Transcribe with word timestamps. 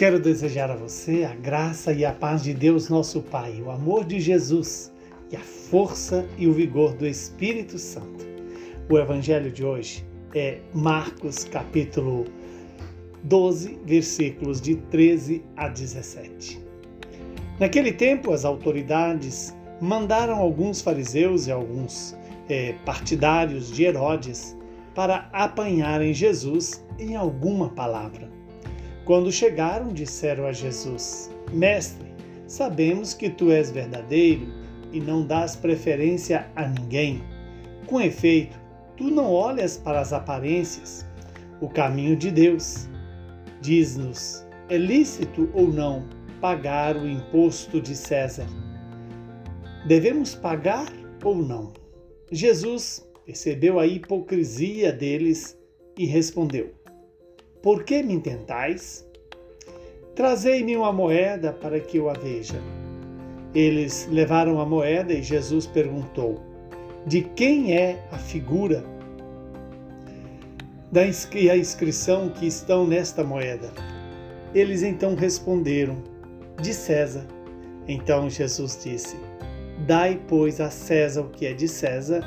Quero 0.00 0.18
desejar 0.18 0.70
a 0.70 0.76
você 0.76 1.24
a 1.24 1.34
graça 1.34 1.92
e 1.92 2.06
a 2.06 2.10
paz 2.10 2.42
de 2.42 2.54
Deus, 2.54 2.88
nosso 2.88 3.20
Pai, 3.20 3.60
o 3.60 3.70
amor 3.70 4.02
de 4.02 4.18
Jesus 4.18 4.90
e 5.30 5.36
a 5.36 5.40
força 5.40 6.26
e 6.38 6.46
o 6.46 6.54
vigor 6.54 6.94
do 6.94 7.06
Espírito 7.06 7.78
Santo. 7.78 8.26
O 8.88 8.98
evangelho 8.98 9.52
de 9.52 9.62
hoje 9.62 10.02
é 10.34 10.60
Marcos, 10.72 11.44
capítulo 11.44 12.24
12, 13.24 13.78
versículos 13.84 14.58
de 14.58 14.76
13 14.76 15.44
a 15.54 15.68
17. 15.68 16.58
Naquele 17.58 17.92
tempo, 17.92 18.32
as 18.32 18.46
autoridades 18.46 19.54
mandaram 19.82 20.36
alguns 20.36 20.80
fariseus 20.80 21.46
e 21.46 21.52
alguns 21.52 22.16
é, 22.48 22.72
partidários 22.86 23.70
de 23.70 23.84
Herodes 23.84 24.56
para 24.94 25.28
apanharem 25.30 26.14
Jesus 26.14 26.82
em 26.98 27.16
alguma 27.16 27.68
palavra. 27.68 28.39
Quando 29.04 29.32
chegaram, 29.32 29.88
disseram 29.88 30.46
a 30.46 30.52
Jesus: 30.52 31.30
Mestre, 31.52 32.06
sabemos 32.46 33.14
que 33.14 33.30
tu 33.30 33.50
és 33.50 33.70
verdadeiro 33.70 34.46
e 34.92 35.00
não 35.00 35.26
dás 35.26 35.56
preferência 35.56 36.46
a 36.54 36.66
ninguém. 36.66 37.22
Com 37.86 38.00
efeito, 38.00 38.58
tu 38.96 39.04
não 39.04 39.32
olhas 39.32 39.76
para 39.76 40.00
as 40.00 40.12
aparências, 40.12 41.06
o 41.60 41.68
caminho 41.68 42.16
de 42.16 42.30
Deus. 42.30 42.88
Diz-nos: 43.60 44.46
é 44.68 44.76
lícito 44.76 45.50
ou 45.52 45.66
não 45.66 46.06
pagar 46.40 46.96
o 46.96 47.08
imposto 47.08 47.80
de 47.80 47.96
César? 47.96 48.46
Devemos 49.86 50.34
pagar 50.34 50.86
ou 51.24 51.36
não? 51.36 51.72
Jesus 52.30 53.06
percebeu 53.26 53.80
a 53.80 53.86
hipocrisia 53.86 54.92
deles 54.92 55.58
e 55.98 56.06
respondeu: 56.06 56.72
por 57.62 57.84
que 57.84 58.02
me 58.02 58.18
tentais? 58.20 59.06
Trazei-me 60.14 60.76
uma 60.76 60.92
moeda 60.92 61.52
para 61.52 61.78
que 61.78 61.98
eu 61.98 62.08
a 62.08 62.14
veja. 62.14 62.60
Eles 63.54 64.08
levaram 64.10 64.60
a 64.60 64.66
moeda 64.66 65.12
e 65.12 65.22
Jesus 65.22 65.66
perguntou: 65.66 66.40
De 67.06 67.22
quem 67.22 67.76
é 67.76 68.02
a 68.10 68.16
figura 68.16 68.84
da 70.90 71.02
e 71.06 71.50
a 71.50 71.56
inscrição 71.56 72.30
que 72.30 72.46
estão 72.46 72.86
nesta 72.86 73.22
moeda? 73.22 73.70
Eles 74.54 74.82
então 74.82 75.14
responderam: 75.14 76.02
De 76.62 76.72
César. 76.72 77.26
Então 77.86 78.30
Jesus 78.30 78.78
disse: 78.82 79.16
Dai, 79.86 80.20
pois, 80.28 80.60
a 80.60 80.70
César 80.70 81.22
o 81.22 81.28
que 81.28 81.46
é 81.46 81.52
de 81.52 81.68
César 81.68 82.22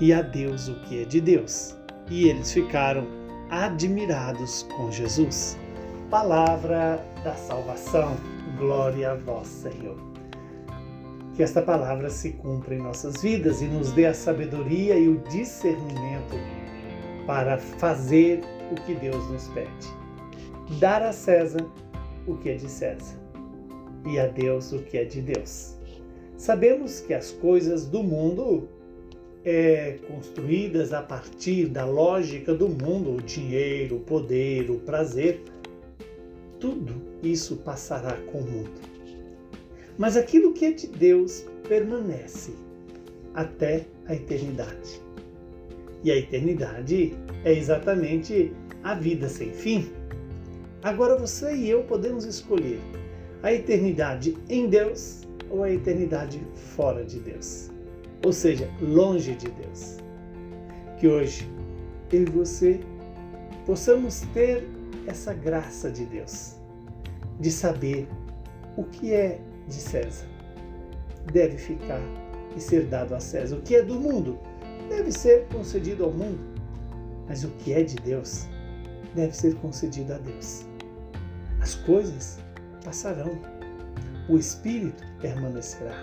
e 0.00 0.12
a 0.12 0.22
Deus 0.22 0.68
o 0.68 0.74
que 0.82 1.02
é 1.02 1.04
de 1.04 1.20
Deus. 1.20 1.76
E 2.10 2.28
eles 2.28 2.52
ficaram 2.52 3.19
admirados 3.50 4.62
com 4.76 4.90
Jesus. 4.90 5.58
Palavra 6.08 7.04
da 7.24 7.34
salvação, 7.34 8.16
glória 8.56 9.12
a 9.12 9.14
vós, 9.16 9.48
Senhor. 9.48 9.96
Que 11.34 11.42
esta 11.42 11.60
palavra 11.60 12.10
se 12.10 12.30
cumpra 12.30 12.74
em 12.74 12.78
nossas 12.78 13.20
vidas 13.22 13.60
e 13.60 13.66
nos 13.66 13.92
dê 13.92 14.06
a 14.06 14.14
sabedoria 14.14 14.96
e 14.96 15.08
o 15.08 15.18
discernimento 15.28 16.36
para 17.26 17.58
fazer 17.58 18.40
o 18.70 18.74
que 18.74 18.94
Deus 18.94 19.28
nos 19.30 19.48
pede. 19.48 20.00
Dar 20.78 21.02
a 21.02 21.12
César 21.12 21.66
o 22.26 22.36
que 22.36 22.50
é 22.50 22.54
de 22.54 22.68
César 22.68 23.18
e 24.06 24.18
a 24.18 24.26
Deus 24.26 24.72
o 24.72 24.78
que 24.80 24.96
é 24.96 25.04
de 25.04 25.20
Deus. 25.20 25.76
Sabemos 26.36 27.00
que 27.00 27.12
as 27.12 27.32
coisas 27.32 27.86
do 27.86 28.02
mundo 28.02 28.68
é, 29.44 29.98
construídas 30.06 30.92
a 30.92 31.02
partir 31.02 31.66
da 31.66 31.84
lógica 31.84 32.54
do 32.54 32.68
mundo, 32.68 33.16
o 33.16 33.22
dinheiro, 33.22 33.96
o 33.96 34.00
poder, 34.00 34.70
o 34.70 34.78
prazer, 34.80 35.42
tudo 36.58 36.94
isso 37.22 37.56
passará 37.56 38.16
com 38.30 38.38
o 38.38 38.50
mundo. 38.50 38.80
Mas 39.96 40.16
aquilo 40.16 40.52
que 40.52 40.66
é 40.66 40.72
de 40.72 40.86
Deus 40.86 41.46
permanece 41.68 42.52
até 43.34 43.86
a 44.06 44.14
eternidade. 44.14 45.00
E 46.02 46.10
a 46.10 46.16
eternidade 46.16 47.14
é 47.44 47.52
exatamente 47.52 48.52
a 48.82 48.94
vida 48.94 49.28
sem 49.28 49.52
fim. 49.52 49.90
Agora 50.82 51.16
você 51.16 51.54
e 51.54 51.68
eu 51.68 51.82
podemos 51.84 52.24
escolher 52.24 52.80
a 53.42 53.52
eternidade 53.52 54.36
em 54.48 54.66
Deus 54.68 55.22
ou 55.50 55.62
a 55.62 55.70
eternidade 55.70 56.40
fora 56.54 57.04
de 57.04 57.18
Deus 57.18 57.70
ou 58.24 58.32
seja, 58.32 58.68
longe 58.80 59.34
de 59.34 59.50
Deus. 59.50 59.96
Que 60.98 61.08
hoje 61.08 61.50
eu 62.12 62.22
e 62.22 62.24
você 62.26 62.80
possamos 63.64 64.20
ter 64.34 64.68
essa 65.06 65.32
graça 65.32 65.90
de 65.90 66.04
Deus, 66.04 66.56
de 67.38 67.50
saber 67.50 68.08
o 68.76 68.84
que 68.84 69.12
é 69.12 69.40
de 69.66 69.74
César 69.74 70.30
deve 71.32 71.56
ficar 71.56 72.00
e 72.56 72.60
ser 72.60 72.86
dado 72.86 73.14
a 73.14 73.20
César. 73.20 73.56
O 73.56 73.62
que 73.62 73.76
é 73.76 73.82
do 73.82 73.94
mundo 73.94 74.38
deve 74.88 75.12
ser 75.12 75.46
concedido 75.52 76.04
ao 76.04 76.10
mundo, 76.10 76.40
mas 77.28 77.44
o 77.44 77.48
que 77.48 77.72
é 77.72 77.82
de 77.82 77.96
Deus 77.96 78.46
deve 79.14 79.34
ser 79.34 79.54
concedido 79.56 80.14
a 80.14 80.18
Deus. 80.18 80.66
As 81.60 81.74
coisas 81.74 82.38
passarão, 82.84 83.38
o 84.28 84.36
Espírito 84.36 85.04
permanecerá. 85.20 85.94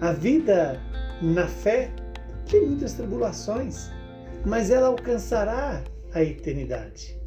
A 0.00 0.12
vida 0.12 0.80
na 1.20 1.46
fé 1.46 1.90
tem 2.48 2.66
muitas 2.66 2.94
tribulações, 2.94 3.90
mas 4.44 4.70
ela 4.70 4.88
alcançará 4.88 5.82
a 6.12 6.22
eternidade. 6.22 7.18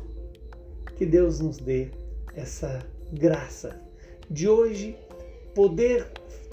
Que 0.97 1.05
Deus 1.05 1.39
nos 1.39 1.57
dê 1.57 1.89
essa 2.35 2.79
graça 3.11 3.79
de 4.29 4.49
hoje 4.49 4.97
poder 5.53 6.07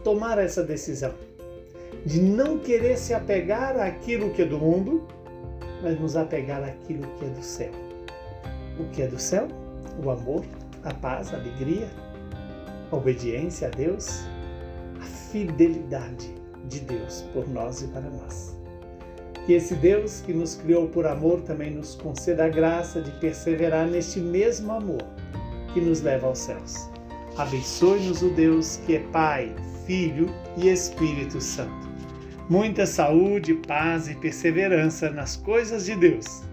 tomar 0.05 0.39
essa 0.39 0.63
decisão, 0.63 1.15
de 2.05 2.21
não 2.21 2.59
querer 2.59 2.97
se 2.99 3.15
apegar 3.15 3.79
àquilo 3.79 4.31
que 4.31 4.43
é 4.43 4.45
do 4.45 4.59
mundo, 4.59 5.07
mas 5.83 5.99
nos 5.99 6.17
apegar 6.17 6.63
àquilo 6.63 7.07
que 7.19 7.25
é 7.25 7.29
do 7.29 7.43
céu. 7.43 7.73
O 8.79 8.85
que 8.91 9.03
é 9.03 9.07
do 9.07 9.19
céu? 9.19 9.49
O 10.05 10.11
amor, 10.11 10.45
a 10.85 10.93
paz, 10.95 11.33
a 11.33 11.37
alegria, 11.37 11.89
a 12.91 12.97
obediência 12.97 13.69
a 13.69 13.71
Deus, 13.71 14.21
a 15.01 15.05
fidelidade 15.05 16.40
de 16.69 16.81
Deus 16.81 17.23
por 17.33 17.49
nós 17.49 17.83
e 17.83 17.89
para 17.89 18.09
nós. 18.11 18.57
Que 19.47 19.55
esse 19.55 19.75
Deus 19.75 20.21
que 20.21 20.33
nos 20.33 20.55
criou 20.55 20.89
por 20.89 21.07
amor 21.07 21.41
também 21.43 21.71
nos 21.71 21.95
conceda 21.95 22.45
a 22.45 22.49
graça 22.49 23.01
de 23.01 23.11
perseverar 23.13 23.87
neste 23.87 24.21
mesmo 24.21 24.73
amor 24.73 25.03
que 25.73 25.81
nos 25.81 26.03
leva 26.03 26.27
aos 26.27 26.39
céus. 26.39 26.89
Abençoe-nos 27.37 28.23
o 28.23 28.31
Deus 28.31 28.77
que 28.85 28.97
é 28.97 29.01
Pai, 29.11 29.55
Filho 29.87 30.29
e 30.57 30.69
Espírito 30.69 31.41
Santo. 31.41 31.89
Muita 32.49 32.85
saúde, 32.85 33.55
paz 33.55 34.09
e 34.09 34.15
perseverança 34.15 35.11
nas 35.11 35.37
coisas 35.37 35.87
de 35.87 35.95
Deus 35.95 36.50